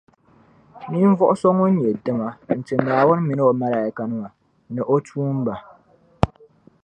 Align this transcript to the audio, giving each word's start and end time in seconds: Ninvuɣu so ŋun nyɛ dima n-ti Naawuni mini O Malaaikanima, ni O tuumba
Ninvuɣu 0.89 1.35
so 1.41 1.49
ŋun 1.57 1.71
nyɛ 1.79 1.89
dima 2.03 2.29
n-ti 2.57 2.73
Naawuni 2.85 3.21
mini 3.27 3.43
O 3.49 3.51
Malaaikanima, 3.59 4.29
ni 4.73 4.81
O 4.93 4.95
tuumba 5.05 5.53